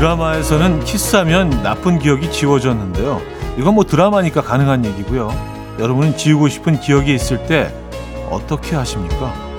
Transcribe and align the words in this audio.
드라마에서는 0.00 0.82
키스하면 0.84 1.62
나쁜 1.62 1.98
기억이 1.98 2.32
지워졌는데요. 2.32 3.20
이건 3.58 3.74
뭐 3.74 3.84
드라마니까 3.84 4.40
가능한 4.40 4.86
얘기고요. 4.86 5.30
여러분은 5.78 6.16
지우고 6.16 6.48
싶은 6.48 6.80
기억이 6.80 7.14
있을 7.14 7.46
때 7.46 7.70
어떻게 8.30 8.76
하십니까? 8.76 9.49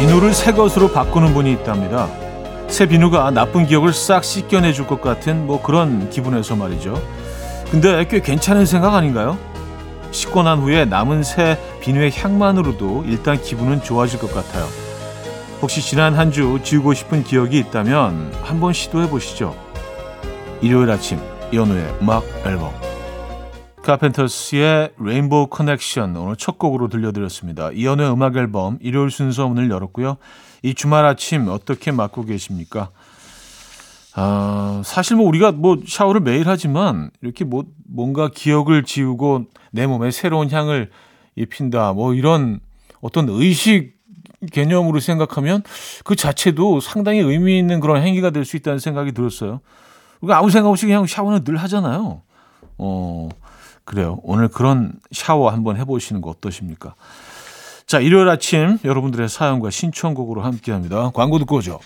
비누를 0.00 0.32
새 0.32 0.52
것으로 0.52 0.90
바꾸는 0.92 1.34
분이 1.34 1.52
있답니다. 1.52 2.08
새 2.68 2.86
비누가 2.86 3.30
나쁜 3.30 3.66
기억을 3.66 3.92
싹 3.92 4.24
씻겨내 4.24 4.72
줄 4.72 4.86
것 4.86 5.02
같은 5.02 5.46
뭐 5.46 5.60
그런 5.62 6.08
기분에서 6.08 6.56
말이죠. 6.56 7.00
근데 7.70 8.06
꽤 8.08 8.20
괜찮은 8.20 8.64
생각 8.64 8.94
아닌가요? 8.94 9.36
씻고 10.10 10.42
난 10.42 10.58
후에 10.60 10.86
남은 10.86 11.22
새 11.22 11.58
비누의 11.82 12.12
향만으로도 12.16 13.04
일단 13.06 13.40
기분은 13.40 13.82
좋아질 13.82 14.18
것 14.18 14.32
같아요. 14.34 14.66
혹시 15.60 15.82
지난 15.82 16.14
한 16.14 16.32
주 16.32 16.58
지우고 16.64 16.94
싶은 16.94 17.22
기억이 17.22 17.58
있다면 17.58 18.32
한번 18.42 18.72
시도해 18.72 19.10
보시죠. 19.10 19.54
일요일 20.62 20.90
아침 20.90 21.20
이현우의 21.52 21.96
음악 22.00 22.24
앨범 22.46 22.72
카펜터스의 23.82 24.92
Rainbow 24.98 25.48
Connection 25.48 26.16
오늘 26.16 26.36
첫 26.36 26.58
곡으로 26.58 26.88
들려드렸습니다. 26.88 27.70
이현우의 27.72 28.12
음악 28.12 28.36
앨범 28.36 28.78
일요일 28.80 29.10
순서 29.10 29.48
문을 29.48 29.70
열었고요. 29.70 30.16
이 30.62 30.74
주말 30.74 31.04
아침 31.06 31.48
어떻게 31.48 31.90
맞고 31.90 32.24
계십니까? 32.24 32.90
아, 34.14 34.82
사실 34.84 35.16
뭐 35.16 35.26
우리가 35.26 35.52
뭐 35.52 35.78
샤워를 35.86 36.20
매일 36.20 36.46
하지만 36.48 37.10
이렇게 37.22 37.44
뭐 37.44 37.64
뭔가 37.88 38.28
기억을 38.28 38.84
지우고 38.84 39.46
내 39.72 39.86
몸에 39.86 40.10
새로운 40.10 40.50
향을 40.50 40.90
입힌다 41.36 41.92
뭐 41.94 42.14
이런 42.14 42.60
어떤 43.00 43.28
의식 43.28 43.98
개념으로 44.52 45.00
생각하면 45.00 45.62
그 46.04 46.16
자체도 46.16 46.80
상당히 46.80 47.20
의미 47.20 47.58
있는 47.58 47.80
그런 47.80 48.02
행위가 48.02 48.30
될 48.30 48.44
수 48.44 48.56
있다는 48.56 48.78
생각이 48.78 49.12
들었어요. 49.12 49.60
우리가 50.20 50.38
아무 50.38 50.50
생각 50.50 50.68
없이 50.68 50.86
그냥 50.86 51.06
샤워는 51.06 51.44
늘 51.44 51.56
하잖아요. 51.56 52.22
어, 52.78 53.28
그래요. 53.90 54.20
오늘 54.22 54.46
그런 54.46 54.92
샤워 55.10 55.50
한번 55.50 55.76
해보시는 55.76 56.20
거 56.20 56.30
어떠십니까? 56.30 56.94
자, 57.86 57.98
일요일 57.98 58.28
아침 58.28 58.78
여러분들의 58.84 59.28
사연과 59.28 59.70
신청곡으로 59.70 60.42
함께 60.42 60.70
합니다. 60.70 61.10
광고 61.12 61.40
듣고 61.40 61.56
오죠. 61.56 61.80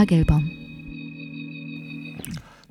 음악 0.00 0.12
앨범 0.12 0.48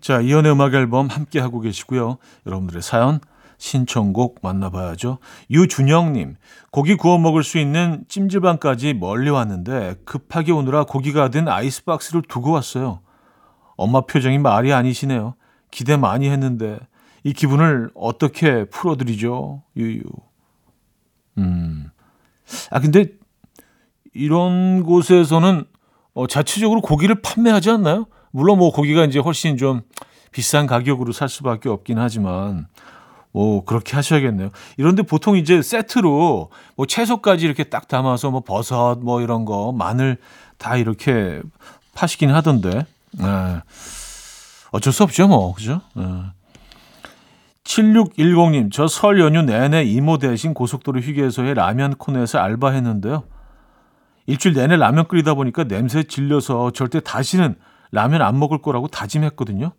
자, 0.01 0.19
이연의 0.19 0.51
음악 0.51 0.73
앨범 0.73 1.07
함께 1.07 1.39
하고 1.39 1.59
계시고요. 1.59 2.17
여러분들의 2.47 2.81
사연 2.81 3.19
신청곡 3.59 4.39
만나봐야죠. 4.41 5.19
유준영님, 5.51 6.37
고기 6.71 6.95
구워 6.95 7.19
먹을 7.19 7.43
수 7.43 7.59
있는 7.59 8.03
찜질방까지 8.07 8.95
멀리 8.95 9.29
왔는데 9.29 9.97
급하게 10.05 10.53
오느라 10.53 10.85
고기가 10.85 11.29
든 11.29 11.47
아이스박스를 11.47 12.23
두고 12.23 12.51
왔어요. 12.51 13.01
엄마 13.77 14.01
표정이 14.01 14.39
말이 14.39 14.73
아니시네요. 14.73 15.35
기대 15.69 15.97
많이 15.97 16.29
했는데 16.29 16.79
이 17.23 17.33
기분을 17.33 17.91
어떻게 17.93 18.65
풀어드리죠? 18.65 19.61
유유. 19.77 20.01
음. 21.37 21.91
아 22.71 22.79
근데 22.79 23.11
이런 24.15 24.81
곳에서는 24.83 25.65
어, 26.13 26.27
자체적으로 26.27 26.81
고기를 26.81 27.21
판매하지 27.21 27.69
않나요? 27.71 28.05
물론 28.31 28.57
뭐 28.59 28.71
고기가 28.71 29.05
이제 29.05 29.19
훨씬 29.19 29.57
좀 29.57 29.81
비싼 30.31 30.67
가격으로 30.67 31.11
살 31.11 31.29
수밖에 31.29 31.69
없긴 31.69 31.97
하지만 31.97 32.67
뭐 33.31 33.63
그렇게 33.63 33.95
하셔야겠네요. 33.95 34.49
이런데 34.77 35.03
보통 35.03 35.37
이제 35.37 35.61
세트로 35.61 36.49
뭐 36.75 36.85
채소까지 36.85 37.45
이렇게 37.45 37.63
딱 37.63 37.87
담아서 37.87 38.31
뭐 38.31 38.41
버섯 38.41 38.97
뭐 39.01 39.21
이런 39.21 39.45
거 39.45 39.71
마늘 39.71 40.17
다 40.57 40.77
이렇게 40.77 41.41
파시긴 41.93 42.31
하던데. 42.31 42.85
네. 43.11 43.25
어쩔 44.71 44.93
수 44.93 45.03
없죠, 45.03 45.27
뭐. 45.27 45.53
그죠? 45.53 45.81
네. 45.95 46.03
7610님, 47.63 48.71
저 48.71 48.87
설 48.87 49.19
연휴 49.19 49.41
내내 49.43 49.83
이모 49.83 50.17
대신 50.17 50.53
고속도로 50.53 51.01
휴게소에 51.01 51.53
라면 51.53 51.95
코너에서 51.95 52.39
알바했는데요. 52.39 53.23
일주일 54.29 54.53
내내 54.53 54.77
라면 54.77 55.07
끓이다 55.07 55.33
보니까 55.33 55.63
냄새에 55.63 56.03
질려서 56.03 56.69
절대 56.69 56.99
다시는 56.99 57.55
라면 57.91 58.21
안 58.21 58.37
먹을 58.37 58.61
거라고 58.61 58.87
다짐했거든요. 58.87 59.71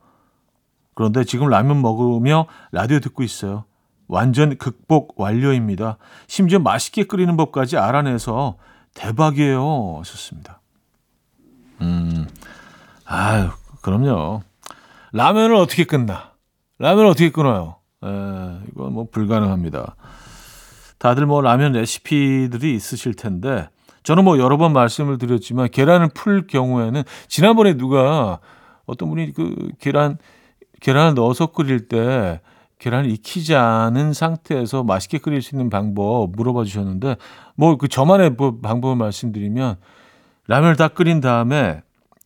그런데 0.94 1.22
지금 1.22 1.48
라면 1.48 1.80
먹으며 1.80 2.46
라디오 2.72 2.98
듣고 2.98 3.22
있어요. 3.22 3.64
완전 4.08 4.58
극복 4.58 5.20
완료입니다. 5.20 5.98
심지어 6.26 6.58
맛있게 6.58 7.04
끓이는 7.04 7.36
법까지 7.36 7.78
알아내서 7.78 8.56
대박이에요. 8.94 9.98
하셨습니다. 10.00 10.60
음, 11.82 12.26
아유, 13.04 13.50
그럼요. 13.82 14.42
라면을 15.12 15.54
어떻게 15.54 15.84
끊나? 15.84 16.32
라면을 16.80 17.08
어떻게 17.08 17.30
끊어요? 17.30 17.76
에, 18.02 18.08
이건 18.72 18.94
뭐 18.94 19.06
불가능합니다. 19.12 19.94
다들 20.98 21.26
뭐 21.26 21.40
라면 21.40 21.70
레시피들이 21.72 22.74
있으실 22.74 23.14
텐데, 23.14 23.68
저는 24.02 24.24
뭐 24.24 24.38
여러 24.38 24.56
번 24.56 24.72
말씀을 24.72 25.18
드렸지만 25.18 25.68
계란을 25.70 26.08
풀 26.14 26.46
경우에는 26.46 27.02
지난번에 27.28 27.76
누가 27.76 28.38
어떤 28.86 29.08
분이 29.10 29.32
그 29.32 29.70
계란 29.78 30.18
계란을 30.80 31.14
넣어서 31.14 31.46
끓일 31.46 31.88
때 31.88 32.40
계란을 32.78 33.10
익히지 33.10 33.54
않은 33.54 34.14
상태에서 34.14 34.82
맛있게 34.82 35.18
끓일 35.18 35.42
수 35.42 35.54
있는 35.54 35.68
방법 35.68 36.30
물어봐 36.32 36.64
주셨는데 36.64 37.16
뭐 37.54 37.76
그 37.76 37.88
저만의 37.88 38.30
뭐 38.30 38.58
방법을 38.60 38.96
말씀드리면 38.96 39.76
라면을 40.48 40.76
다 40.76 40.88
끓인 40.88 41.20
다음에 41.20 41.82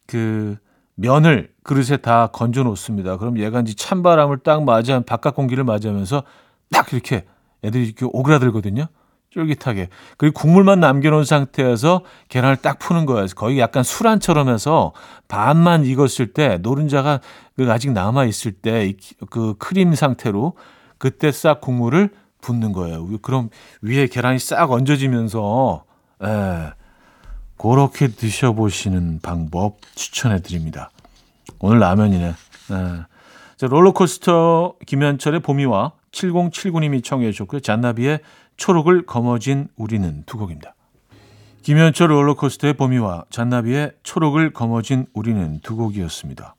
그 0.07 0.57
면을 0.95 1.53
그릇에 1.65 1.97
다 1.97 2.29
건져 2.29 2.63
놓습니다. 2.63 3.17
그럼 3.17 3.39
얘가 3.39 3.61
이제 3.61 3.75
찬바람을 3.75 4.39
딱 4.39 4.63
맞아 4.65 5.01
바깥 5.01 5.35
공기를 5.35 5.65
맞으면서 5.65 6.23
딱 6.71 6.93
이렇게 6.93 7.25
애들이 7.65 7.85
이렇게 7.85 8.07
오그라들거든요. 8.07 8.87
쫄깃하게. 9.35 9.89
그리고 10.17 10.41
국물만 10.41 10.81
남겨놓은 10.81 11.25
상태에서 11.25 12.03
계란을 12.29 12.57
딱 12.57 12.79
푸는 12.79 13.05
거예요. 13.05 13.27
거의 13.35 13.59
약간 13.59 13.83
술안처럼 13.83 14.49
해서 14.49 14.93
반만 15.29 15.85
익었을 15.85 16.33
때 16.33 16.59
노른자가 16.59 17.21
그 17.57 17.71
아직 17.71 17.93
남아 17.93 18.25
있을 18.25 18.53
때 18.53 18.93
그 19.31 19.55
크림 19.59 19.95
상태로 19.95 20.55
그때 20.99 21.33
싹 21.33 21.61
국물을 21.61 22.11
붓는 22.41 22.73
거예요. 22.73 23.07
그럼 23.23 23.51
위에 23.83 24.07
계란이 24.07 24.39
싹 24.39 24.71
얹어지면서 24.71 25.85
예, 26.25 26.73
그렇게 27.57 28.09
드셔보시는 28.09 29.21
방법 29.23 29.79
추천해 29.95 30.41
드립니다. 30.41 30.91
오늘 31.59 31.81
라면이네. 31.81 32.27
예. 32.27 32.35
자, 33.57 33.67
롤러코스터 33.67 34.75
김현철의 34.87 35.41
봄이와 35.41 35.93
7079님이 36.13 37.03
청해 37.03 37.31
주셨고요. 37.33 37.61
잔나비의 37.61 38.21
초록을 38.57 39.07
거머쥔 39.07 39.69
우리는 39.77 40.23
두 40.27 40.39
곡입니다. 40.39 40.75
김현철 41.63 42.11
롤러코스터의 42.11 42.75
봄이와 42.75 43.25
잔나비의 43.31 43.93
초록을 44.03 44.53
거머쥔 44.53 45.07
우리는 45.15 45.61
두 45.61 45.77
곡이었습니다. 45.77 46.57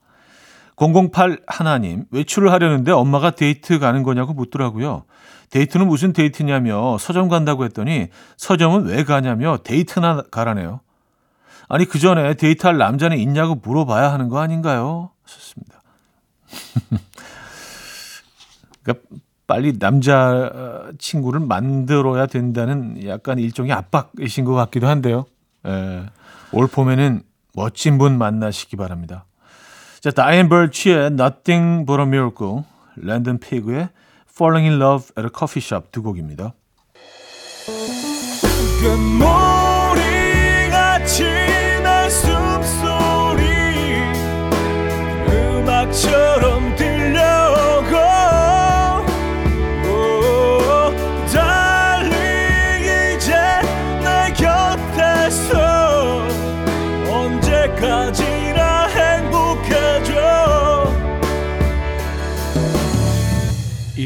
008 0.76 1.40
하나님, 1.46 2.04
외출을 2.10 2.52
하려는데 2.52 2.92
엄마가 2.92 3.30
데이트 3.30 3.78
가는 3.78 4.02
거냐고 4.02 4.34
묻더라고요. 4.34 5.04
데이트는 5.50 5.86
무슨 5.86 6.12
데이트냐며 6.12 6.98
서점 6.98 7.28
간다고 7.28 7.64
했더니 7.64 8.08
서점은 8.36 8.86
왜 8.86 9.04
가냐며 9.04 9.58
데이트나 9.58 10.24
가라네요. 10.30 10.80
아니, 11.68 11.84
그 11.84 11.98
전에 11.98 12.34
데이트할 12.34 12.76
남자는 12.76 13.18
있냐고 13.18 13.54
물어봐야 13.54 14.12
하는 14.12 14.28
거 14.28 14.40
아닌가요? 14.40 15.10
하셨습니다. 15.22 15.82
그러니까 18.82 19.06
빨리 19.46 19.78
남자 19.78 20.90
친구를 20.98 21.40
만들어야 21.40 22.26
된다는 22.26 23.06
약간 23.06 23.38
일종의 23.38 23.72
압박이신 23.72 24.44
것 24.44 24.54
같기도 24.54 24.88
한데요. 24.88 25.26
에, 25.66 26.04
올 26.52 26.66
봄에는 26.66 27.22
멋진 27.54 27.98
분 27.98 28.18
만나시기 28.18 28.76
바랍니다. 28.76 29.24
자, 30.00 30.10
다이앤 30.10 30.48
벌치의 30.48 31.06
Nothing 31.06 31.86
But 31.86 32.00
a 32.00 32.06
Miracle, 32.06 32.64
랜든 32.96 33.38
피그의 33.38 33.88
Falling 34.30 34.68
in 34.68 34.80
Love 34.80 35.08
at 35.18 35.24
a 35.26 35.30
Coffee 35.34 35.62
Shop 35.62 35.90
두 35.90 36.02
곡입니다. 36.02 36.52
금 38.82 39.22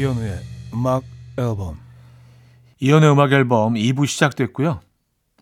이현우의 0.01 0.39
음악 0.73 1.03
앨범 1.37 1.77
이연의 2.79 3.11
음악 3.11 3.31
앨범 3.33 3.75
2부 3.75 4.07
시작됐고요. 4.07 4.79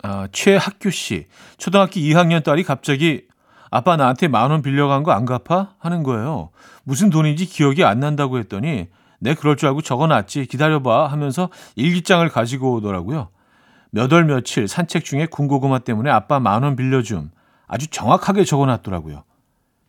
아, 0.04 0.28
최학규 0.34 0.92
씨, 0.92 1.28
초등학교 1.58 1.94
2학년 2.02 2.44
딸이 2.44 2.64
갑자기 2.64 3.24
아빠 3.72 3.96
나한테 3.96 4.28
만 4.28 4.52
원 4.52 4.62
빌려간 4.62 5.04
거 5.04 5.12
안 5.14 5.24
갚아? 5.26 5.76
하는 5.80 6.04
거예요. 6.04 6.50
무슨 6.84 7.10
돈인지 7.10 7.46
기억이 7.46 7.86
안 7.86 8.02
난다고 8.02 8.38
했더니 8.38 8.90
내 9.22 9.34
그럴 9.34 9.56
줄 9.56 9.70
알고 9.70 9.82
적어놨지 9.82 10.48
기다려봐 10.48 11.08
하면서 11.08 11.50
일기장을 11.78 12.28
가지고 12.28 12.74
오더라고요. 12.74 13.30
몇 13.92 14.12
월 14.12 14.26
며칠 14.26 14.68
산책 14.68 15.06
중에 15.06 15.26
군고구마 15.28 15.80
때문에 15.80 16.10
아빠 16.12 16.42
만 16.42 16.64
원 16.64 16.76
빌려줌 16.76 17.32
아주 17.68 17.88
정확하게 17.88 18.44
적어놨더라고요. 18.44 19.24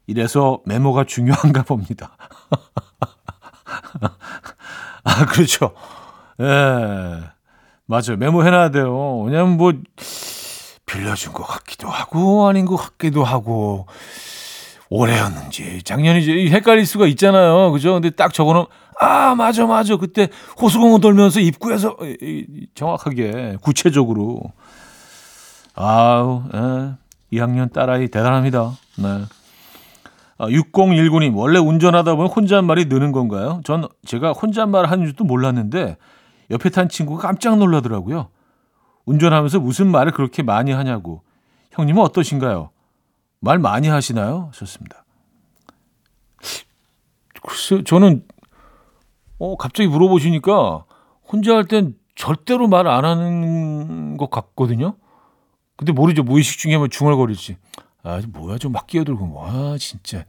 이래서 0.06 0.60
메모가 0.64 1.04
중요한가 1.04 1.62
봅니다. 1.64 2.16
아 5.04 5.26
그렇죠. 5.26 5.72
예. 6.40 6.44
맞아요. 7.86 8.16
메모해놔야 8.18 8.70
돼요. 8.70 9.20
왜냐면 9.22 9.56
뭐, 9.56 9.72
빌려준 10.86 11.32
것 11.32 11.44
같기도 11.44 11.88
하고, 11.88 12.48
아닌 12.48 12.64
것 12.64 12.76
같기도 12.76 13.24
하고, 13.24 13.86
올해였는지, 14.88 15.82
작년이지, 15.82 16.50
헷갈릴 16.50 16.86
수가 16.86 17.06
있잖아요. 17.08 17.72
그죠? 17.72 17.94
근데 17.94 18.10
딱 18.10 18.32
적어놓으면, 18.32 18.68
아, 19.00 19.34
맞아, 19.34 19.66
맞아. 19.66 19.96
그때 19.96 20.28
호수공원 20.60 21.00
돌면서 21.00 21.40
입구에서, 21.40 21.96
정확하게, 22.74 23.56
구체적으로. 23.60 24.40
아우, 25.74 26.44
예. 26.54 26.92
2학년 27.36 27.72
딸아이 27.72 28.08
대단합니다. 28.08 28.72
네. 28.98 29.24
아, 30.40 30.46
6019님, 30.46 31.36
원래 31.36 31.58
운전하다 31.58 32.14
보면 32.14 32.30
혼잣말이 32.30 32.86
느는 32.86 33.12
건가요? 33.12 33.60
전 33.62 33.86
제가 34.06 34.32
혼잣말 34.32 34.86
하는 34.86 35.04
줄도 35.04 35.24
몰랐는데, 35.24 35.98
옆에 36.50 36.70
탄 36.70 36.88
친구가 36.88 37.20
깜짝 37.20 37.58
놀라더라고요. 37.58 38.30
운전하면서 39.04 39.60
무슨 39.60 39.88
말을 39.90 40.12
그렇게 40.12 40.42
많이 40.42 40.72
하냐고. 40.72 41.22
형님은 41.72 42.02
어떠신가요? 42.02 42.70
말 43.40 43.58
많이 43.58 43.88
하시나요? 43.88 44.48
하셨습니다. 44.52 45.04
글쎄, 47.42 47.82
저는, 47.84 48.24
어, 49.38 49.56
갑자기 49.58 49.88
물어보시니까 49.90 50.84
혼자 51.30 51.54
할 51.54 51.64
땐 51.64 51.94
절대로 52.14 52.66
말 52.66 52.86
안 52.86 53.04
하는 53.04 54.16
것 54.16 54.30
같거든요. 54.30 54.96
근데 55.76 55.92
모르죠. 55.92 56.22
무의식 56.22 56.58
중에 56.58 56.78
뭐 56.78 56.88
중얼거리지. 56.88 57.56
아, 58.02 58.20
뭐야, 58.28 58.58
좀 58.58 58.72
막 58.72 58.86
끼어들고, 58.86 59.32
와, 59.34 59.76
진짜, 59.78 60.24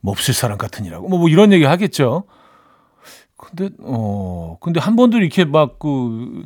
몹쓸 0.00 0.34
사람 0.34 0.58
같으니라고. 0.58 1.08
뭐, 1.08 1.18
뭐 1.18 1.28
이런 1.28 1.52
얘기 1.52 1.64
하겠죠. 1.64 2.24
근데 3.36 3.70
어 3.80 4.56
근데 4.60 4.80
한 4.80 4.96
번도 4.96 5.18
이렇게 5.18 5.44
막 5.44 5.78
그 5.78 6.44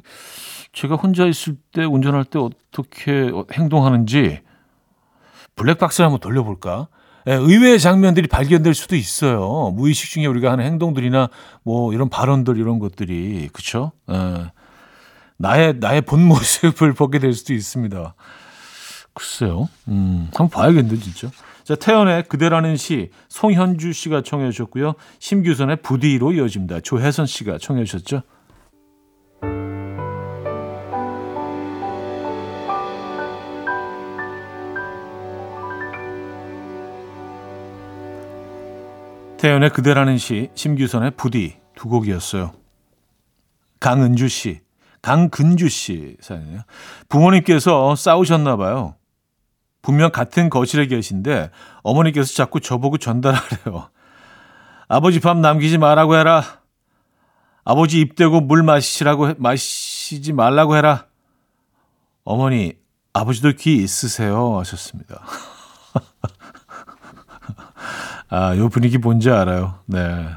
제가 0.74 0.96
혼자 0.96 1.26
있을 1.26 1.56
때 1.72 1.84
운전할 1.84 2.24
때 2.24 2.38
어떻게 2.38 3.30
행동하는지 3.52 4.40
블랙박스를 5.56 6.04
한번 6.06 6.20
돌려볼까? 6.20 6.88
예, 7.28 7.34
의외의 7.34 7.78
장면들이 7.80 8.26
발견될 8.28 8.74
수도 8.74 8.96
있어요. 8.96 9.70
무의식 9.74 10.10
중에 10.10 10.26
우리가 10.26 10.50
하는 10.52 10.64
행동들이나 10.64 11.28
뭐 11.62 11.92
이런 11.94 12.08
발언들 12.10 12.58
이런 12.58 12.78
것들이 12.78 13.48
그렇죠? 13.52 13.92
예, 14.10 14.50
나의 15.38 15.74
나의 15.78 16.02
본 16.02 16.24
모습을 16.26 16.92
보게 16.94 17.18
될 17.18 17.32
수도 17.32 17.54
있습니다. 17.54 18.14
글쎄요. 19.14 19.68
음, 19.88 20.28
한번 20.34 20.48
봐야겠는데 20.48 20.96
진짜. 20.96 21.28
자, 21.64 21.76
태연의 21.76 22.24
그대라는 22.24 22.76
시 22.76 23.10
송현주 23.28 23.92
씨가 23.92 24.22
청해 24.22 24.50
주셨고요. 24.50 24.94
심규선의 25.18 25.76
부디로 25.82 26.32
이어집니다. 26.32 26.80
조혜선 26.80 27.26
씨가 27.26 27.58
청해 27.58 27.84
주셨죠. 27.84 28.22
태연의 39.42 39.70
그대라는 39.70 40.18
시, 40.18 40.50
심규선의 40.54 41.12
부디 41.16 41.56
두 41.74 41.88
곡이었어요. 41.88 42.52
강은주 43.80 44.28
씨, 44.28 44.60
강근주 45.02 45.68
씨 45.68 46.16
사연이에요. 46.20 46.60
부모님께서 47.08 47.96
싸우셨나 47.96 48.56
봐요. 48.56 48.94
분명 49.82 50.12
같은 50.12 50.48
거실에 50.48 50.86
계신데 50.86 51.50
어머니께서 51.82 52.32
자꾸 52.34 52.60
저보고 52.60 52.98
전달하래요. 52.98 53.90
아버지 54.88 55.20
밥 55.20 55.36
남기지 55.36 55.78
말라고 55.78 56.16
해라. 56.16 56.42
아버지 57.64 58.00
입 58.00 58.16
대고 58.16 58.40
물 58.40 58.62
마시라고 58.62 59.28
해, 59.28 59.34
마시지 59.38 60.32
말라고 60.32 60.76
해라. 60.76 61.06
어머니, 62.24 62.74
아버지도 63.12 63.52
귀 63.52 63.76
있으세요 63.76 64.58
하셨습니다. 64.60 65.22
아, 68.30 68.56
요 68.56 68.68
분위기 68.68 68.98
뭔지 68.98 69.30
알아요. 69.30 69.80
네. 69.86 70.28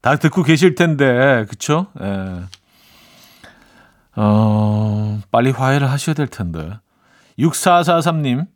다 0.00 0.16
듣고 0.16 0.42
계실 0.42 0.74
텐데, 0.74 1.46
그쵸? 1.48 1.86
예. 2.00 2.42
어, 4.16 5.20
빨리 5.30 5.50
화해를 5.50 5.90
하셔야 5.90 6.14
될 6.14 6.26
텐데. 6.26 6.78
6443님, 7.38 8.46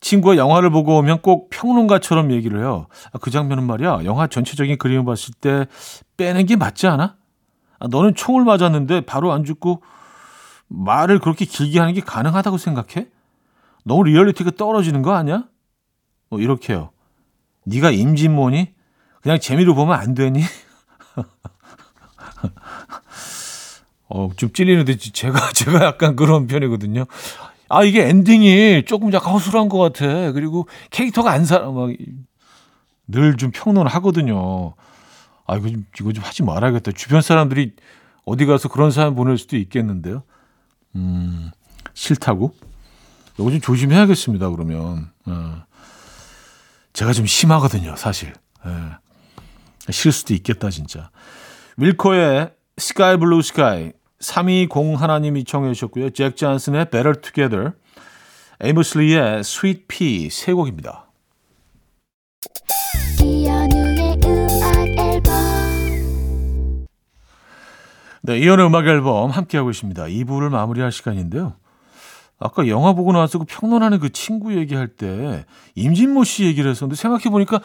친구가 0.00 0.36
영화를 0.36 0.70
보고 0.70 0.96
오면 0.98 1.22
꼭 1.22 1.50
평론가처럼 1.50 2.32
얘기를 2.32 2.60
해요. 2.60 2.86
아, 3.12 3.18
그 3.18 3.30
장면은 3.30 3.64
말이야, 3.64 4.00
영화 4.04 4.26
전체적인 4.26 4.78
그림을 4.78 5.04
봤을 5.04 5.34
때 5.34 5.66
빼는 6.16 6.46
게 6.46 6.56
맞지 6.56 6.86
않아? 6.86 7.16
아, 7.80 7.86
너는 7.88 8.14
총을 8.14 8.44
맞았는데 8.44 9.02
바로 9.02 9.32
안 9.32 9.44
죽고 9.44 9.82
말을 10.68 11.18
그렇게 11.18 11.44
길게 11.44 11.78
하는 11.78 11.94
게 11.94 12.00
가능하다고 12.00 12.58
생각해? 12.58 13.08
너무 13.84 14.04
리얼리티가 14.04 14.52
떨어지는 14.52 15.02
거 15.02 15.14
아니야? 15.14 15.44
뭐 16.28 16.40
이렇게요. 16.40 16.90
네가 17.64 17.90
임진모니? 17.90 18.74
그냥 19.22 19.40
재미로 19.40 19.74
보면 19.74 19.98
안 19.98 20.14
되니? 20.14 20.42
어, 24.10 24.30
좀 24.36 24.52
찔리는데 24.52 24.96
제가 24.96 25.52
제가 25.52 25.84
약간 25.84 26.16
그런 26.16 26.46
편이거든요. 26.46 27.04
아, 27.68 27.84
이게 27.84 28.08
엔딩이 28.08 28.84
조금 28.86 29.12
약간 29.12 29.32
허술한 29.34 29.68
것 29.68 29.78
같아. 29.78 30.32
그리고 30.32 30.68
캐릭터가 30.90 31.30
안 31.30 31.44
살아, 31.44 31.70
막, 31.70 31.90
늘 33.06 33.36
좀 33.36 33.50
평론을 33.52 33.90
하거든요. 33.94 34.74
아, 35.46 35.56
이거 35.56 35.68
좀, 35.70 35.84
이거 36.00 36.12
좀 36.12 36.24
하지 36.24 36.42
말아야겠다. 36.42 36.92
주변 36.92 37.22
사람들이 37.22 37.72
어디 38.24 38.44
가서 38.46 38.68
그런 38.68 38.90
사연 38.90 39.14
보낼 39.14 39.38
수도 39.38 39.56
있겠는데요. 39.56 40.22
음, 40.96 41.50
싫다고? 41.94 42.54
이거 43.38 43.50
좀 43.50 43.60
조심해야겠습니다, 43.60 44.50
그러면. 44.50 45.10
어. 45.26 45.62
제가 46.92 47.12
좀 47.12 47.26
심하거든요, 47.26 47.96
사실. 47.96 48.32
예. 48.66 49.92
싫을 49.92 50.12
수도 50.12 50.34
있겠다, 50.34 50.68
진짜. 50.70 51.10
윌코의 51.76 52.50
Sky 52.76 53.16
Blue 53.16 53.40
Sky 53.42 53.92
320 54.20 55.00
하나님이 55.00 55.44
청해 55.44 55.72
주셨고요. 55.74 56.10
잭 56.10 56.36
존슨의 56.36 56.90
Better 56.90 57.20
Together, 57.20 57.72
에이머스 58.60 59.13
리의 59.13 59.40
Sweet 59.40 59.84
Pea 59.86 60.30
세 60.30 60.52
곡입니다. 60.52 61.06
네, 68.22 68.38
이연의 68.38 68.66
음악 68.66 68.86
앨범 68.86 69.30
함께하고 69.30 69.70
있습니다. 69.70 70.04
2부를 70.04 70.50
마무리할 70.50 70.92
시간인데요. 70.92 71.54
아까 72.38 72.68
영화 72.68 72.92
보고 72.92 73.12
나서 73.12 73.38
그 73.38 73.44
평론하는 73.48 73.98
그 74.00 74.10
친구 74.10 74.54
얘기할 74.54 74.88
때 74.88 75.44
임진모 75.74 76.24
씨 76.24 76.44
얘기를 76.44 76.70
했었는데 76.70 76.96
생각해보니까 77.00 77.60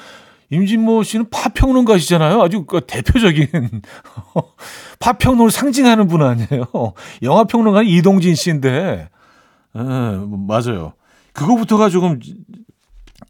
임진모 0.49 1.03
씨는 1.03 1.29
파평론가시잖아요. 1.29 2.41
아주 2.41 2.65
그 2.65 2.81
대표적인 2.85 3.47
파평론을 4.99 5.51
상징하는 5.51 6.07
분 6.07 6.21
아니에요. 6.21 6.65
영화 7.21 7.43
평론가는 7.45 7.87
이동진 7.87 8.35
씨인데, 8.35 8.69
에, 8.69 9.79
예, 9.79 9.81
맞아요. 9.81 10.93
그거부터가 11.33 11.89
조금 11.89 12.19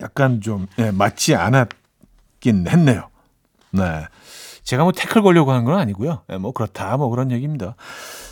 약간 0.02 0.42
좀 0.42 0.68
예, 0.80 0.92
맞지 0.92 1.36
않았던 1.36 1.84
있긴 2.44 2.68
했네요. 2.68 3.10
네. 3.72 4.06
제가 4.64 4.84
뭐 4.84 4.92
태클 4.92 5.22
걸려고 5.22 5.52
하는 5.52 5.64
건 5.66 5.80
아니고요. 5.80 6.22
네, 6.28 6.38
뭐 6.38 6.52
그렇다 6.52 6.98
뭐 6.98 7.10
그런 7.10 7.32
얘기입니다. 7.32 7.76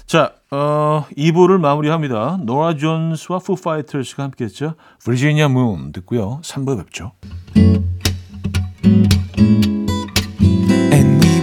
자, 0.06 0.34
어, 0.52 1.06
2부를 1.18 1.60
마무리합니다. 1.60 2.40
노라 2.44 2.76
존스와 2.76 3.40
푸 3.40 3.56
파이터스가 3.56 4.24
함께했죠. 4.24 4.76
Virginia 5.04 5.46
Moon 5.46 5.92
듣고요. 5.94 6.42
3부 6.44 6.78
뵙죠. 6.78 7.14
And 7.56 7.81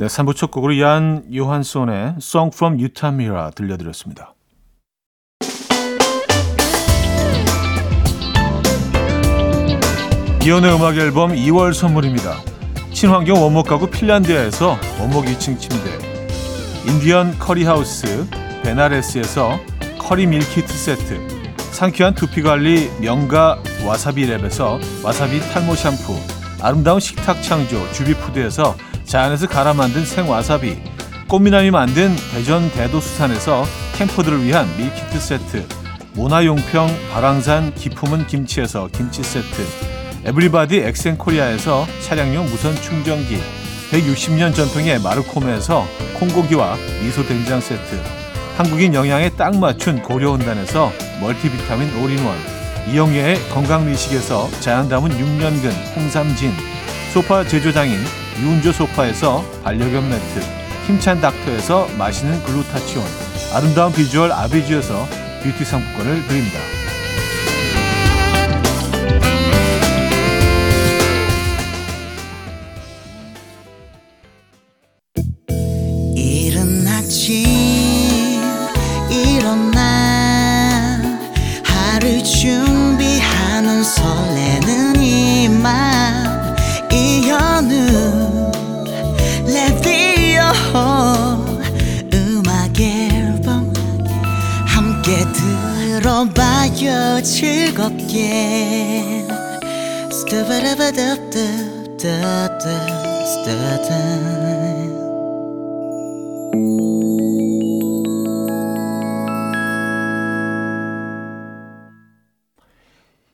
네, 0.00 0.06
3부 0.06 0.34
첫 0.34 0.50
곡으로 0.50 0.80
얀 0.80 1.26
요한손의 1.30 2.14
Song 2.16 2.50
from 2.54 2.80
Utah 2.80 3.14
Mira 3.14 3.50
들려드렸습니다. 3.50 4.32
이현우의 10.42 10.74
음악 10.74 10.96
앨범 10.96 11.32
2월 11.32 11.74
선물입니다. 11.74 12.32
친환경 12.94 13.42
원목 13.42 13.66
가구 13.66 13.90
핀란드에서 13.90 14.78
원목 14.98 15.26
2층 15.26 15.60
침대 15.60 15.90
인디언 16.88 17.38
커리하우스 17.38 18.26
베나레스에서 18.62 19.60
커리 19.98 20.26
밀키트 20.26 20.66
세트 20.66 21.28
상쾌한 21.72 22.14
두피관리 22.14 22.90
명가 23.02 23.62
와사비랩에서 23.84 25.04
와사비 25.04 25.40
탈모 25.52 25.74
샴푸 25.74 26.18
아름다운 26.62 27.00
식탁 27.00 27.42
창조 27.42 27.76
주비푸드에서 27.92 28.74
자연에서 29.10 29.48
갈아 29.48 29.74
만든 29.74 30.04
생와사비 30.04 30.78
꽃미남이 31.26 31.72
만든 31.72 32.14
대전 32.30 32.70
대도수산에서 32.70 33.64
캠퍼들을 33.96 34.44
위한 34.44 34.68
밀키트 34.76 35.18
세트 35.18 35.66
모나용평 36.12 36.86
발왕산 37.12 37.74
기 37.74 37.88
품은 37.88 38.28
김치에서 38.28 38.88
김치 38.92 39.24
세트 39.24 39.66
에브리바디 40.26 40.76
엑센코리아에서 40.76 41.88
차량용 42.02 42.44
무선 42.46 42.72
충전기 42.76 43.40
160년 43.90 44.54
전통의 44.54 45.00
마루코메에서 45.00 45.84
콩고기와 46.14 46.76
미소 47.02 47.26
된장 47.26 47.60
세트 47.60 48.00
한국인 48.56 48.94
영양에 48.94 49.30
딱 49.30 49.58
맞춘 49.58 50.00
고려은단에서 50.02 50.92
멀티비타민 51.20 52.00
올인원 52.00 52.36
이영애의 52.86 53.48
건강미식에서 53.48 54.50
자연 54.60 54.88
담은 54.88 55.10
6년근 55.10 55.96
홍삼진 55.96 56.52
소파 57.12 57.42
제조장인 57.42 57.98
유운조 58.40 58.72
소파에서 58.72 59.44
반려견 59.62 60.08
매트 60.08 60.40
힘찬 60.86 61.20
닥터에서 61.20 61.88
마시는 61.98 62.42
글루타치온 62.42 63.04
아름다운 63.54 63.92
비주얼 63.92 64.32
아비주에서 64.32 65.06
뷰티 65.42 65.64
상품권을 65.64 66.26
드립니다. 66.26 66.79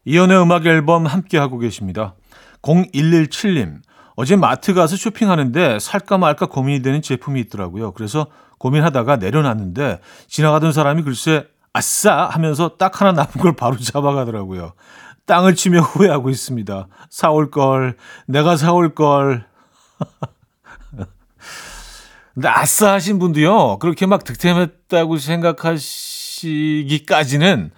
이연의 0.05 0.43
음악 0.43 0.67
앨범 0.67 1.07
함께 1.07 1.39
하고 1.39 1.59
계십니다. 1.59 2.17
0117님, 2.63 3.77
어제 4.17 4.35
마트 4.35 4.75
가서 4.75 4.97
쇼핑하는데 4.97 5.79
살까 5.79 6.19
말까 6.19 6.47
고민이 6.47 6.83
되는 6.83 7.01
제품이 7.01 7.39
있더라고요. 7.43 7.93
그래서 7.93 8.27
고민하다가 8.59 9.19
내려놨는데 9.19 10.01
지나가던 10.27 10.73
사람이 10.73 11.05
글쎄 11.05 11.47
아싸 11.73 12.27
하면서 12.27 12.77
딱 12.77 13.01
하나 13.01 13.13
남은 13.13 13.33
걸 13.39 13.55
바로 13.55 13.77
잡아가더라고요. 13.79 14.73
땅을 15.27 15.55
치며 15.55 15.81
후회하고 15.81 16.31
있습니다. 16.31 16.89
사올 17.11 17.51
걸, 17.51 17.97
내가 18.27 18.57
사올 18.57 18.95
걸. 18.95 19.45
근데 22.35 22.49
아싸 22.49 22.93
하신 22.93 23.19
분도요, 23.19 23.79
그렇게 23.79 24.07
막 24.07 24.25
득템했다고 24.25 25.19
생각하시기까지는 25.19 27.71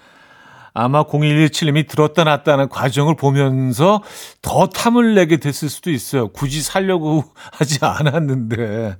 아마 0.75 1.03
0117님이 1.03 1.89
들었다 1.89 2.23
놨다는 2.23 2.69
과정을 2.69 3.17
보면서 3.17 4.03
더 4.43 4.69
탐을 4.69 5.15
내게 5.15 5.39
됐을 5.39 5.69
수도 5.69 5.91
있어요. 5.91 6.29
굳이 6.29 6.63
살려고 6.63 7.25
하지 7.53 7.85
않았는데. 7.85 8.97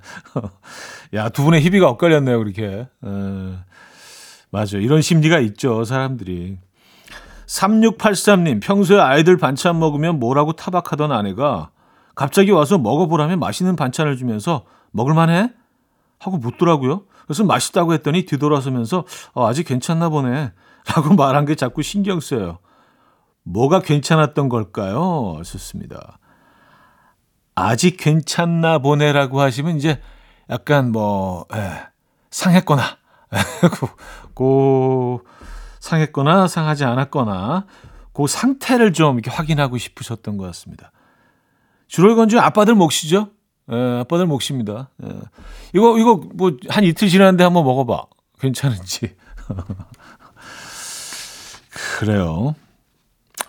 야, 1.15 1.29
두 1.29 1.43
분의 1.43 1.61
희비가 1.61 1.87
엇갈렸네요, 1.89 2.37
그렇게. 2.39 2.65
에, 2.65 2.87
맞아. 4.49 4.77
이런 4.77 5.01
심리가 5.01 5.39
있죠, 5.39 5.85
사람들이. 5.85 6.57
3683님, 7.49 8.61
평소에 8.61 8.99
아이들 8.99 9.35
반찬 9.37 9.79
먹으면 9.79 10.19
뭐라고 10.19 10.53
타박하던 10.53 11.11
아내가 11.11 11.71
갑자기 12.13 12.51
와서 12.51 12.77
먹어보라면 12.77 13.39
맛있는 13.39 13.75
반찬을 13.75 14.17
주면서 14.17 14.65
먹을만해? 14.91 15.51
하고 16.19 16.37
묻더라고요. 16.37 17.05
그래서 17.25 17.43
맛있다고 17.43 17.93
했더니 17.93 18.25
뒤돌아서면서 18.25 19.05
어, 19.33 19.47
아직 19.47 19.63
괜찮나 19.63 20.09
보네. 20.09 20.51
라고 20.85 21.15
말한 21.15 21.45
게 21.45 21.55
자꾸 21.55 21.81
신경 21.81 22.19
쓰여요. 22.19 22.59
뭐가 23.43 23.81
괜찮았던 23.81 24.49
걸까요? 24.49 25.41
좋습니다. 25.43 26.19
아직 27.55 27.97
괜찮나 27.97 28.77
보네라고 28.79 29.41
하시면 29.41 29.77
이제 29.77 29.99
약간 30.49 30.91
뭐, 30.91 31.45
에, 31.53 31.57
상했거나, 32.29 32.83
고, 33.79 33.89
고, 34.33 35.21
상했거나 35.79 36.47
상하지 36.47 36.83
않았거나, 36.85 37.65
그 38.13 38.27
상태를 38.27 38.93
좀 38.93 39.15
이렇게 39.19 39.29
확인하고 39.31 39.77
싶으셨던 39.77 40.37
것 40.37 40.45
같습니다. 40.47 40.91
주로 41.87 42.11
이건 42.11 42.29
좀 42.29 42.39
아빠들 42.39 42.75
몫이죠? 42.75 43.29
에, 43.71 43.75
아빠들 44.01 44.25
몫입니다. 44.25 44.89
에. 45.03 45.07
이거, 45.73 45.97
이거 45.97 46.21
뭐 46.33 46.51
한 46.69 46.83
이틀 46.83 47.07
지났는데 47.07 47.43
한번 47.43 47.63
먹어봐. 47.63 48.03
괜찮은지. 48.39 49.15
그래요. 51.99 52.55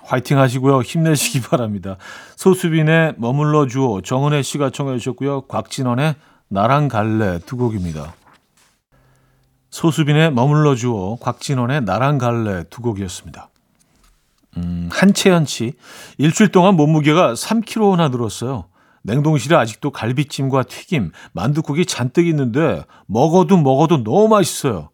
화이팅 0.03 0.39
하시고요. 0.39 0.83
힘내시기 0.83 1.41
바랍니다. 1.49 1.97
소수빈의 2.37 3.15
머물러 3.19 3.67
주오 3.67 4.01
정은혜 4.01 4.43
씨가 4.43 4.71
청해 4.71 4.99
주셨고요. 4.99 5.43
곽진원의 5.43 6.17
나랑 6.49 6.89
갈래 6.89 7.39
두 7.47 7.57
곡입니다. 7.57 8.15
소수빈의 9.71 10.33
머물러 10.33 10.75
주오 10.75 11.17
곽진원의 11.17 11.83
나랑 11.83 12.19
갈래 12.19 12.65
두 12.71 12.83
곡이었습니다. 12.83 13.49
음, 14.57 14.89
한채연 14.93 15.47
씨 15.47 15.75
일주일 16.19 16.50
동안 16.50 16.75
몸무게가 16.77 17.35
3kg나 17.35 18.11
늘었어요. 18.11 18.67
냉동실에 19.03 19.57
아직도 19.57 19.93
갈비찜과 19.93 20.65
튀김, 20.65 21.12
만두국이 21.33 21.87
잔뜩 21.87 22.27
있는데 22.27 22.85
먹어도 23.07 23.57
먹어도 23.57 24.05
너무 24.05 24.29
맛있어요. 24.29 24.91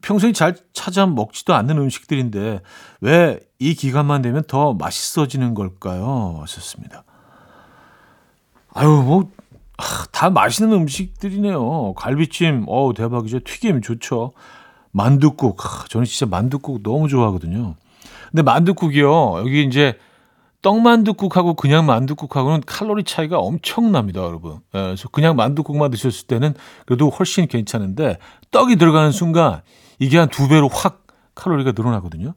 평소에 0.00 0.32
잘 0.32 0.56
찾아 0.72 1.06
먹지도 1.06 1.54
않는 1.54 1.78
음식들인데 1.78 2.60
왜 3.00 3.40
이 3.62 3.74
기간만 3.74 4.22
되면 4.22 4.42
더 4.48 4.74
맛있어지는 4.74 5.54
걸까요? 5.54 6.38
하셨습니다. 6.40 7.04
아유 8.74 8.88
뭐 8.88 9.30
다 10.12 10.30
맛있는 10.30 10.72
음식들이네요. 10.72 11.94
갈비찜, 11.94 12.64
어우 12.68 12.94
대박이죠. 12.94 13.40
튀김 13.40 13.80
좋죠. 13.82 14.32
만두국, 14.92 15.64
아, 15.64 15.84
저는 15.88 16.04
진짜 16.04 16.26
만두국 16.26 16.82
너무 16.82 17.08
좋아하거든요. 17.08 17.74
근데 18.30 18.42
만두국이요 18.42 19.38
여기 19.38 19.64
이제 19.64 19.98
떡만둣국하고 20.62 21.54
그냥 21.54 21.86
만둣국하고는 21.86 22.62
칼로리 22.66 23.02
차이가 23.04 23.38
엄청납니다, 23.38 24.20
여러분. 24.22 24.60
예, 24.74 24.80
그래서 24.80 25.08
그냥 25.08 25.34
만둣국만 25.34 25.90
드셨을 25.90 26.26
때는 26.28 26.54
그래도 26.86 27.08
훨씬 27.10 27.48
괜찮은데 27.48 28.18
떡이 28.52 28.76
들어가는 28.76 29.10
순간 29.10 29.62
이게 29.98 30.18
한 30.18 30.28
두 30.28 30.48
배로 30.48 30.68
확 30.68 31.06
칼로리가 31.34 31.72
늘어나거든요. 31.74 32.34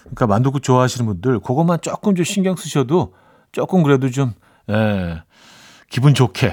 그러니까 0.00 0.26
만둣국 0.26 0.62
좋아하시는 0.62 1.06
분들 1.06 1.40
그것만 1.40 1.78
조금 1.80 2.14
좀 2.16 2.24
신경 2.24 2.56
쓰셔도 2.56 3.14
조금 3.52 3.82
그래도 3.82 4.10
좀 4.10 4.32
예, 4.70 5.22
기분 5.94 6.12
좋게 6.12 6.52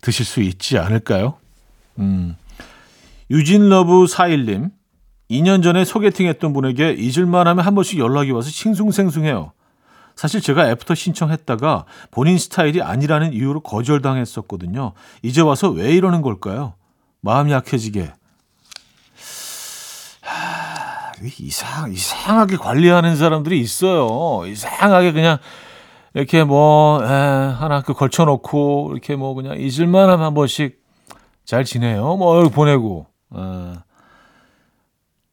드실 0.00 0.26
수 0.26 0.40
있지 0.40 0.78
않을까요? 0.78 1.34
음. 2.00 2.36
유진러브 3.30 4.06
41님 4.06 4.72
2년 5.30 5.62
전에 5.62 5.84
소개팅했던 5.84 6.52
분에게 6.52 6.90
잊을만 6.98 7.46
하면 7.46 7.64
한 7.64 7.76
번씩 7.76 8.00
연락이 8.00 8.32
와서 8.32 8.50
싱숭생숭해요. 8.50 9.52
사실 10.16 10.40
제가 10.40 10.68
after 10.70 10.96
신청했다가 10.96 11.84
본인 12.10 12.36
스타일이 12.36 12.82
아니라는 12.82 13.32
이유로 13.32 13.60
거절당했었거든요. 13.60 14.94
이제 15.22 15.40
와서 15.40 15.70
왜 15.70 15.92
이러는 15.92 16.20
걸까요? 16.20 16.74
마음 17.20 17.52
약해지게. 17.52 18.12
하, 20.20 21.12
이상, 21.38 21.92
이상하게 21.92 22.56
관리하는 22.56 23.14
사람들이 23.14 23.60
있어요. 23.60 24.44
이상하게 24.48 25.12
그냥 25.12 25.38
이렇게 26.14 26.44
뭐, 26.44 27.00
에, 27.02 27.06
하나 27.06 27.82
그 27.82 27.92
걸쳐놓고 27.92 28.90
이렇게 28.92 29.16
뭐 29.16 29.34
그냥 29.34 29.58
잊을만 29.58 30.08
하면 30.08 30.24
한 30.24 30.34
번씩 30.34 30.80
잘 31.44 31.64
지내요. 31.64 32.16
뭐 32.16 32.48
보내고. 32.48 33.06
에. 33.36 33.74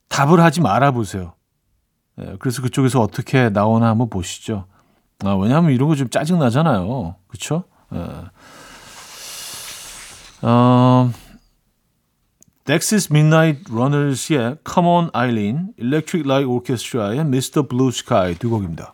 답을 0.09 0.41
하지 0.41 0.59
말아 0.59 0.91
보세요. 0.91 1.33
예, 2.19 2.35
그래서 2.39 2.61
그쪽에서 2.61 2.99
어떻게 2.99 3.49
나오나 3.49 3.87
한번 3.87 4.09
보시죠. 4.09 4.65
아, 5.23 5.35
왜냐하면 5.35 5.71
이런 5.71 5.87
거 5.87 5.95
좀 5.95 6.09
짜증 6.09 6.39
나잖아요. 6.39 7.15
그렇죠? 7.27 7.63
예. 7.93 8.05
어, 10.41 11.11
Dexys 12.65 13.09
Midnight 13.11 13.71
Runners의 13.71 14.57
Come 14.67 14.87
On 14.89 15.09
Eileen, 15.15 15.73
Electric 15.77 16.25
Light 16.29 16.45
Orchestra의 16.51 17.19
Mr. 17.21 17.67
Blue 17.67 17.89
Sky 17.89 18.35
두 18.35 18.49
곡입니다. 18.49 18.93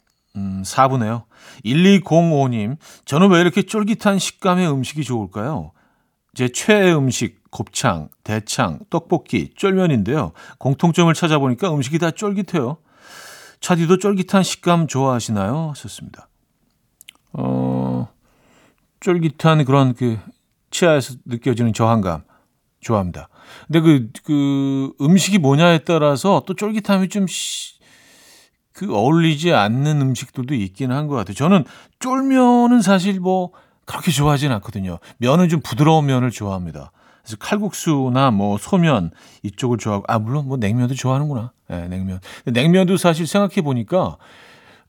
음, 0.35 0.63
4부네요. 0.63 1.23
1205님, 1.65 2.77
저는 3.05 3.29
왜 3.29 3.41
이렇게 3.41 3.63
쫄깃한 3.63 4.19
식감의 4.19 4.71
음식이 4.71 5.03
좋을까요? 5.03 5.71
제 6.33 6.47
최애 6.47 6.93
음식, 6.93 7.41
곱창, 7.51 8.07
대창, 8.23 8.79
떡볶이, 8.89 9.53
쫄면인데요. 9.55 10.31
공통점을 10.57 11.13
찾아보니까 11.13 11.73
음식이 11.73 11.99
다 11.99 12.11
쫄깃해요. 12.11 12.77
차디도 13.59 13.97
쫄깃한 13.97 14.43
식감 14.43 14.87
좋아하시나요? 14.87 15.69
하셨습니다. 15.71 16.29
어, 17.33 18.07
쫄깃한 19.01 19.65
그런 19.65 19.93
그 19.93 20.17
치아에서 20.71 21.15
느껴지는 21.25 21.73
저항감 21.73 22.23
좋아합니다. 22.79 23.29
근데 23.67 23.81
그, 23.81 24.09
그 24.23 24.93
음식이 25.01 25.37
뭐냐에 25.37 25.79
따라서 25.79 26.43
또 26.47 26.53
쫄깃함이 26.53 27.09
좀 27.09 27.27
시, 27.27 27.80
그 28.81 28.95
어울리지 28.95 29.53
않는 29.53 30.01
음식들도 30.01 30.55
있기는 30.55 30.95
한것 30.95 31.15
같아요. 31.15 31.35
저는 31.35 31.65
쫄면은 31.99 32.81
사실 32.81 33.19
뭐 33.19 33.51
그렇게 33.85 34.09
좋아하진 34.09 34.51
않거든요. 34.53 34.97
면은 35.19 35.49
좀 35.49 35.59
부드러운 35.61 36.07
면을 36.07 36.31
좋아합니다. 36.31 36.91
그래서 37.21 37.37
칼국수나 37.37 38.31
뭐 38.31 38.57
소면 38.57 39.11
이쪽을 39.43 39.77
좋아하고 39.77 40.05
아 40.07 40.17
물론 40.17 40.47
뭐 40.47 40.57
냉면도 40.57 40.95
좋아하는구나. 40.95 41.51
예, 41.69 41.75
네, 41.75 41.87
냉면. 41.89 42.21
냉면도 42.45 42.97
사실 42.97 43.27
생각해 43.27 43.61
보니까 43.61 44.17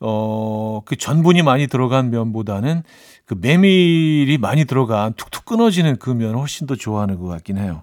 어 0.00 0.80
그 0.86 0.96
전분이 0.96 1.42
많이 1.42 1.66
들어간 1.66 2.08
면보다는 2.10 2.84
그 3.26 3.36
메밀이 3.38 4.38
많이 4.38 4.64
들어간 4.64 5.12
툭툭 5.18 5.44
끊어지는 5.44 5.96
그 5.98 6.08
면을 6.08 6.38
훨씬 6.38 6.66
더 6.66 6.76
좋아하는 6.76 7.18
것 7.18 7.26
같긴 7.26 7.58
해요. 7.58 7.82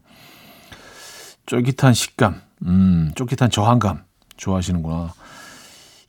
쫄깃한 1.45 1.93
식감, 1.93 2.41
음, 2.63 3.11
쫄깃한 3.13 3.51
저항감 3.51 4.01
좋아하시는구나. 4.37 5.13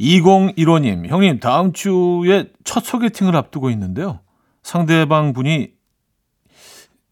2015님, 0.01 1.07
형님, 1.07 1.41
다음 1.41 1.73
주에 1.73 2.47
첫 2.65 2.85
소개팅을 2.85 3.37
앞두고 3.37 3.71
있는데요. 3.71 4.21
상대방 4.63 5.33
분이 5.35 5.73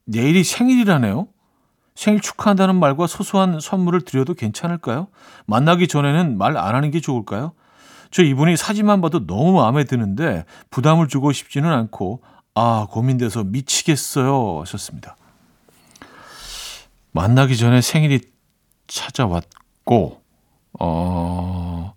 내일이 0.06 0.42
생일이라네요. 0.42 1.28
생일 1.94 2.20
축하한다는 2.20 2.76
말과 2.76 3.06
소소한 3.06 3.60
선물을 3.60 4.02
드려도 4.02 4.34
괜찮을까요? 4.34 5.08
만나기 5.46 5.86
전에는 5.88 6.38
말 6.38 6.56
안 6.56 6.74
하는 6.74 6.90
게 6.90 7.00
좋을까요? 7.00 7.52
저 8.10 8.22
이분이 8.22 8.56
사진만 8.56 9.00
봐도 9.02 9.26
너무 9.26 9.52
마음에 9.52 9.84
드는데 9.84 10.44
부담을 10.70 11.08
주고 11.08 11.32
싶지는 11.32 11.70
않고 11.70 12.22
아 12.54 12.86
고민돼서 12.88 13.44
미치겠어요 13.44 14.60
하셨습니다. 14.60 15.16
만나기 17.12 17.56
전에 17.56 17.80
생일이 17.82 18.20
찾아왔고 18.86 20.22
어 20.80 21.94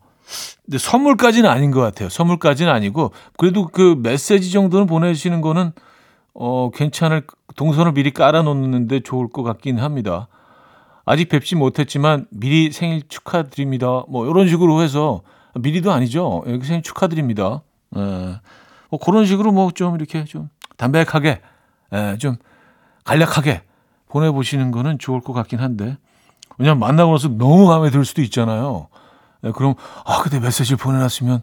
근데 0.65 0.77
선물까지는 0.77 1.49
아닌 1.49 1.71
것 1.71 1.81
같아요. 1.81 2.09
선물까지는 2.09 2.71
아니고 2.71 3.11
그래도 3.37 3.67
그 3.67 3.95
메시지 4.01 4.51
정도는 4.51 4.87
보내시는 4.87 5.41
거는 5.41 5.71
어 6.33 6.69
괜찮을 6.73 7.23
동선을 7.55 7.93
미리 7.93 8.11
깔아놓는데 8.11 9.01
좋을 9.01 9.29
것 9.29 9.43
같긴 9.43 9.79
합니다. 9.79 10.27
아직 11.05 11.29
뵙지 11.29 11.55
못했지만 11.55 12.27
미리 12.29 12.71
생일 12.71 13.07
축하드립니다. 13.07 14.03
뭐 14.07 14.29
이런 14.29 14.47
식으로 14.47 14.81
해서 14.81 15.21
미리도 15.55 15.91
아니죠. 15.91 16.43
여기 16.47 16.65
생일 16.65 16.83
축하드립니다. 16.83 17.61
예. 17.97 18.39
뭐 18.89 18.99
그런 18.99 19.25
식으로 19.25 19.51
뭐 19.51 19.71
좀 19.71 19.95
이렇게 19.95 20.23
좀 20.25 20.49
담백하게 20.77 21.41
예, 21.93 22.17
좀 22.17 22.35
간략하게 23.03 23.63
보내보시는 24.07 24.71
거는 24.71 24.99
좋을 24.99 25.21
것 25.21 25.33
같긴 25.33 25.59
한데 25.59 25.97
왜냐면 26.57 26.79
만나고 26.79 27.11
나서 27.13 27.27
너무 27.27 27.67
마음에 27.67 27.89
들 27.89 28.05
수도 28.05 28.21
있잖아요. 28.21 28.87
예, 29.43 29.51
그럼 29.51 29.75
아 30.05 30.21
그때 30.21 30.39
메시지를 30.39 30.77
보내놨으면 30.77 31.41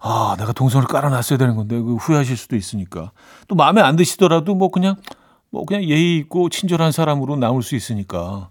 아 0.00 0.34
내가 0.38 0.52
동선을 0.52 0.86
깔아놨어야 0.88 1.38
되는 1.38 1.56
건데 1.56 1.78
그 1.78 1.96
후회하실 1.96 2.36
수도 2.36 2.56
있으니까 2.56 3.12
또 3.48 3.54
마음에 3.54 3.80
안 3.80 3.96
드시더라도 3.96 4.54
뭐 4.54 4.70
그냥 4.70 4.96
뭐 5.50 5.64
그냥 5.64 5.84
예의 5.84 6.16
있고 6.18 6.48
친절한 6.48 6.92
사람으로 6.92 7.36
남을 7.36 7.62
수 7.62 7.76
있으니까 7.76 8.48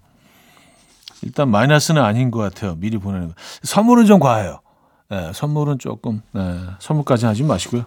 일단 1.21 1.49
마이너스는 1.49 2.01
아닌 2.01 2.31
것 2.31 2.39
같아요. 2.39 2.75
미리 2.75 2.97
보내는 2.97 3.29
거. 3.29 3.33
선물은 3.63 4.05
좀 4.05 4.19
과해요. 4.19 4.61
예, 5.11 5.31
선물은 5.33 5.79
조금 5.79 6.21
예, 6.35 6.61
선물까지 6.79 7.25
하지 7.25 7.43
마시고요. 7.43 7.85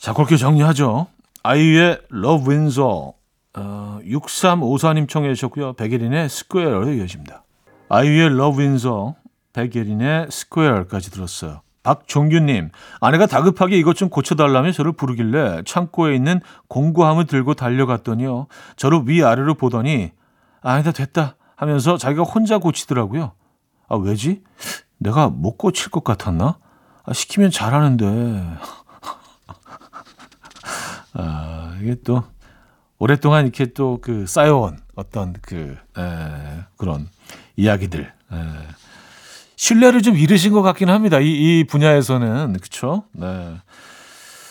자 0.00 0.12
그렇게 0.12 0.36
정리하죠. 0.36 1.06
아이유의 1.42 2.00
Wins 2.12 2.80
All 2.80 3.12
어, 3.54 3.98
6354님 4.04 5.08
청해 5.08 5.32
주셨고요. 5.34 5.72
백예린의 5.74 6.28
Square로 6.28 6.92
이어집니다. 6.92 7.45
아이유의 7.88 8.38
Wins 8.38 8.86
All 8.86 9.14
백예린의 9.52 10.28
Square까지 10.30 11.10
들었어요. 11.10 11.62
박종규님, 11.82 12.70
아내가 13.00 13.26
다급하게 13.26 13.78
이것 13.78 13.94
좀 13.94 14.08
고쳐달라며 14.08 14.72
저를 14.72 14.92
부르길래 14.92 15.62
창고에 15.64 16.16
있는 16.16 16.40
공구함을 16.68 17.26
들고 17.26 17.54
달려갔더니요. 17.54 18.48
저를 18.76 19.02
위아래로 19.06 19.54
보더니 19.54 20.12
아니다 20.62 20.90
됐다 20.90 21.36
하면서 21.54 21.96
자기가 21.96 22.24
혼자 22.24 22.58
고치더라고요. 22.58 23.32
아 23.88 23.96
왜지? 23.96 24.42
내가 24.98 25.28
못 25.28 25.56
고칠 25.56 25.90
것 25.90 26.02
같았나? 26.02 26.58
아, 27.04 27.12
시키면 27.12 27.52
잘하는데. 27.52 28.04
아, 31.14 31.76
이게 31.80 31.94
또 32.04 32.24
오랫동안 32.98 33.44
이렇게 33.44 33.66
또 33.66 33.98
그 34.02 34.26
쌓여온 34.26 34.78
어떤 34.96 35.34
그 35.40 35.76
에, 35.96 36.64
그런 36.76 37.08
이야기들. 37.56 38.12
에. 38.32 38.36
신뢰를 39.56 40.02
좀 40.02 40.16
잃으신 40.16 40.52
것 40.52 40.62
같긴 40.62 40.90
합니다. 40.90 41.18
이, 41.18 41.60
이 41.60 41.64
분야에서는. 41.64 42.58
그쵸? 42.60 43.04
네. 43.12 43.56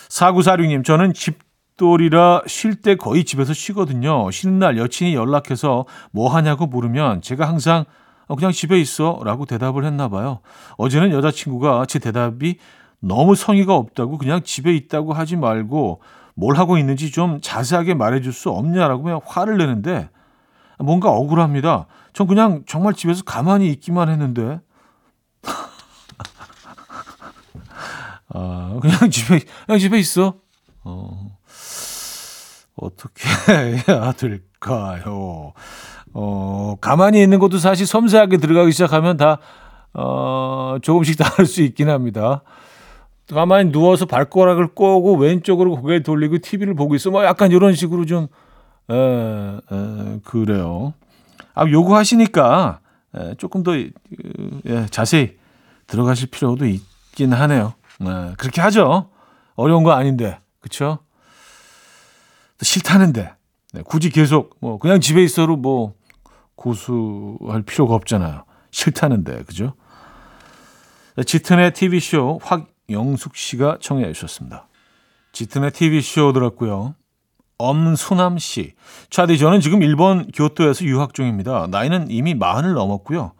4946님, 0.08 0.84
저는 0.84 1.12
집돌이라 1.12 2.42
쉴 2.46 2.76
때 2.76 2.96
거의 2.96 3.24
집에서 3.24 3.52
쉬거든요. 3.52 4.30
쉬는 4.30 4.58
날 4.58 4.78
여친이 4.78 5.14
연락해서 5.14 5.84
뭐 6.10 6.28
하냐고 6.34 6.66
물으면 6.66 7.22
제가 7.22 7.48
항상 7.48 7.84
어, 8.26 8.34
그냥 8.34 8.50
집에 8.50 8.80
있어 8.80 9.20
라고 9.24 9.46
대답을 9.46 9.84
했나 9.84 10.08
봐요. 10.08 10.40
어제는 10.78 11.12
여자친구가 11.12 11.86
제 11.86 11.98
대답이 11.98 12.56
너무 12.98 13.36
성의가 13.36 13.74
없다고 13.74 14.18
그냥 14.18 14.42
집에 14.42 14.74
있다고 14.74 15.12
하지 15.12 15.36
말고 15.36 16.00
뭘 16.34 16.56
하고 16.56 16.76
있는지 16.76 17.12
좀 17.12 17.40
자세하게 17.40 17.94
말해줄 17.94 18.32
수 18.32 18.50
없냐라고 18.50 19.04
그냥 19.04 19.20
화를 19.24 19.58
내는데 19.58 20.08
뭔가 20.78 21.10
억울합니다. 21.10 21.86
전 22.12 22.26
그냥 22.26 22.62
정말 22.66 22.94
집에서 22.94 23.22
가만히 23.24 23.68
있기만 23.70 24.08
했는데 24.08 24.60
아, 28.28 28.78
그냥 28.80 29.10
집에 29.10 29.40
그냥 29.66 29.78
집에 29.78 29.98
있어. 29.98 30.34
어. 30.84 31.36
어떻게 32.76 33.28
해야 33.48 34.12
될까요? 34.12 35.52
어, 36.12 36.76
가만히 36.80 37.22
있는 37.22 37.38
것도 37.38 37.58
사실 37.58 37.86
섬세하게 37.86 38.36
들어가기 38.38 38.72
시작하면 38.72 39.16
다, 39.16 39.38
어, 39.94 40.76
조금씩 40.82 41.18
다를 41.18 41.46
수 41.46 41.62
있긴 41.62 41.88
합니다. 41.88 42.42
가만히 43.32 43.72
누워서 43.72 44.06
발가락을 44.06 44.68
꼬고 44.68 45.16
왼쪽으로 45.16 45.76
고개를 45.76 46.02
돌리고 46.02 46.38
TV를 46.38 46.74
보고 46.74 46.94
있어. 46.94 47.10
뭐 47.10 47.24
약간 47.24 47.50
이런 47.50 47.74
식으로 47.74 48.04
좀, 48.04 48.28
에, 48.90 48.94
에, 48.94 50.20
그래요. 50.24 50.94
아, 51.54 51.66
요구하시니까, 51.66 52.80
에, 53.14 53.34
조금 53.36 53.62
더, 53.62 53.72
그, 53.72 54.60
예, 54.66 54.86
자세히 54.86 55.36
들어가실 55.86 56.30
필요도 56.30 56.66
있긴 56.66 57.32
하네요. 57.32 57.74
네, 58.00 58.34
그렇게 58.36 58.60
하죠. 58.60 59.10
어려운 59.54 59.84
거 59.84 59.92
아닌데. 59.92 60.38
그쵸? 60.60 60.98
싫다는데 62.60 63.34
네, 63.72 63.82
굳이 63.84 64.10
계속 64.10 64.56
뭐 64.60 64.78
그냥 64.78 65.00
집에 65.00 65.22
있어도 65.22 65.56
뭐 65.56 65.94
고수할 66.54 67.62
필요가 67.62 67.94
없잖아요. 67.94 68.44
싫다는데 68.70 69.44
그죠? 69.44 69.74
네, 71.16 71.24
짙은의 71.24 71.72
TV 71.74 72.00
쇼 72.00 72.38
확 72.42 72.68
영숙 72.90 73.36
씨가 73.36 73.78
청해 73.80 74.12
주셨습니다. 74.12 74.68
짙은의 75.32 75.72
TV 75.72 76.00
쇼 76.00 76.32
들었고요. 76.32 76.94
엄수남 77.58 78.38
씨. 78.38 78.74
차디 79.10 79.38
저는 79.38 79.60
지금 79.60 79.82
일본 79.82 80.26
교토에서 80.34 80.84
유학 80.84 81.14
중입니다. 81.14 81.66
나이는 81.70 82.10
이미 82.10 82.34
마흔을 82.34 82.74
넘었고요. 82.74 83.32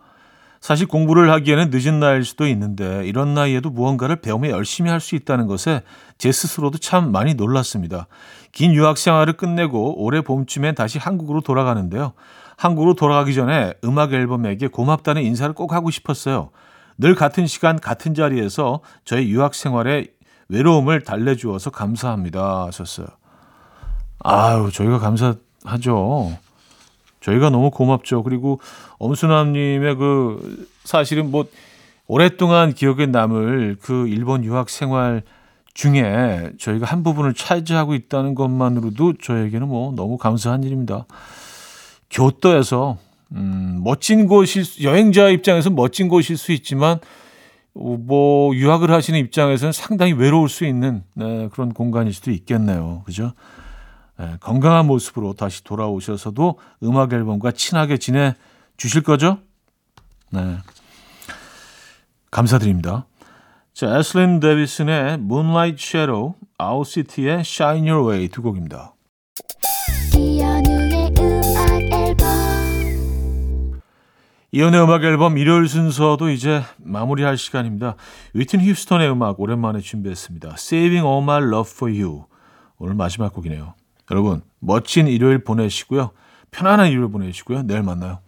사실 0.61 0.89
공부를 0.89 1.31
하기에는 1.31 1.71
늦은 1.71 2.01
나이일 2.01 2.25
수도 2.25 2.47
있는데 2.49 3.07
이런 3.07 3.35
나이에도 3.35 3.71
무언가를 3.71 4.17
배우며 4.17 4.51
열심히 4.51 4.91
할 4.91 5.01
수 5.01 5.15
있다는 5.15 5.47
것에 5.47 5.83
제 6.19 6.33
스스로도 6.33 6.79
참 6.79 7.13
많이 7.13 7.35
놀랐습니다. 7.35 8.09
긴 8.53 8.73
유학 8.73 8.99
생활을 8.99 9.35
끝내고 9.35 10.03
올해 10.03 10.23
봄쯤엔 10.23 10.75
다시 10.75 10.99
한국으로 10.99 11.43
돌아가는데요. 11.43 12.15
한국으로 12.57 12.95
돌아가기 12.95 13.35
전에 13.35 13.75
음악 13.85 14.13
앨범에게 14.15 14.69
고맙다는 14.69 15.23
인사를 15.23 15.55
꼭 15.55 15.73
하고 15.73 15.91
싶었어요. 15.91 16.51
늘 16.99 17.15
같은 17.15 17.47
시간 17.47 17.79
같은 17.79 18.15
자리에서 18.15 18.81
저의 19.05 19.29
유학 19.29 19.55
생활에 19.55 20.07
외로움을 20.49 21.03
달래주어서 21.03 21.71
감사합니다 21.71 22.65
하셨어요. 22.67 23.07
아유 24.21 24.71
저희가 24.73 24.99
감사하죠. 24.99 26.37
저희가 27.21 27.51
너무 27.51 27.71
고맙죠. 27.71 28.23
그리고 28.23 28.61
엄순남님의 28.99 29.97
그 29.97 30.69
사실은 30.85 31.31
뭐 31.31 31.47
오랫동안 32.07 32.73
기억에 32.73 33.07
남을 33.07 33.79
그 33.81 34.07
일본 34.09 34.45
유학 34.45 34.71
생활 34.71 35.23
중에 35.75 36.53
저희가 36.59 36.87
한 36.87 37.03
부분을 37.03 37.35
차지하고 37.35 37.95
있다는 37.95 38.35
것만으로도 38.35 39.15
저에게는 39.23 39.69
뭐 39.69 39.93
너무 39.95 40.17
감사한 40.17 40.63
일입니다. 40.63 41.05
교토에서 42.11 42.99
음, 43.33 43.81
멋진 43.85 44.27
곳일 44.27 44.65
여행자 44.83 45.29
입장에서 45.29 45.71
멋진 45.71 46.09
곳일 46.09 46.37
수 46.37 46.53
있지만 46.53 47.01
뭐 47.75 48.55
유학을 48.55 48.91
하시는 48.91 49.19
입장에서는 49.19 49.73
상당히 49.73 50.13
외로울 50.13 50.49
수 50.49 50.65
있는 50.65 51.03
네, 51.13 51.49
그런 51.53 51.75
공간일 51.75 52.15
수도 52.15 52.31
있겠네요. 52.31 53.03
그죠? 53.05 53.33
네, 54.19 54.37
건강한 54.41 54.87
모습으로 54.87 55.35
다시 55.35 55.63
돌아오셔서도 55.65 56.59
음악 56.85 57.13
앨범과 57.13 57.53
친하게 57.53 57.99
지내 57.99 58.35
주실 58.77 59.03
거죠? 59.03 59.39
네. 60.31 60.59
감사드립니다. 62.31 63.07
자, 63.73 63.99
애슬린 63.99 64.41
데비슨의 64.41 65.15
Moonlight 65.15 65.83
Shadow, 65.83 66.35
아웃시티의 66.59 67.41
Shine 67.41 67.91
Your 67.91 68.09
Way 68.09 68.29
두 68.29 68.43
곡입니다. 68.43 68.95
이연의 74.53 74.83
음악 74.83 75.05
앨범 75.05 75.37
일요일 75.37 75.69
순서도 75.69 76.31
이제 76.31 76.63
마무리할 76.79 77.37
시간입니다. 77.37 77.97
위튼 78.33 78.63
휴스턴의 78.63 79.11
음악 79.11 79.39
오랜만에 79.39 79.81
준비했습니다. 79.81 80.55
Saving 80.55 81.05
All 81.05 81.23
My 81.23 81.43
Love 81.43 81.71
For 81.71 81.93
You 81.93 82.25
오늘 82.79 82.95
마지막 82.95 83.35
곡이네요. 83.35 83.75
여러분 84.11 84.43
멋진 84.61 85.09
일요일 85.09 85.43
보내시고요. 85.43 86.11
편안한 86.51 86.91
일요일 86.91 87.11
보내시고요. 87.11 87.63
내일 87.63 87.83
만나요. 87.83 88.21